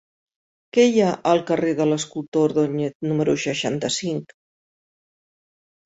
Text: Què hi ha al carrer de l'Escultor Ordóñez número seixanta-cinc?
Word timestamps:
Què 0.77 0.85
hi 0.91 1.03
ha 1.03 1.09
al 1.33 1.41
carrer 1.51 1.75
de 1.81 1.87
l'Escultor 1.91 2.47
Ordóñez 2.47 2.99
número 3.13 3.39
seixanta-cinc? 3.47 4.39